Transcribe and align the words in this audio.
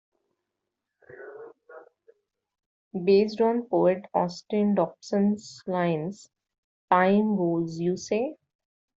Based 3.05 3.39
on 3.39 3.67
poet 3.69 4.01
Austin 4.15 4.73
Dobson's 4.73 5.61
lines- 5.67 6.27
Time 6.91 7.35
goes, 7.35 7.79
you 7.79 7.95
say? 7.97 8.35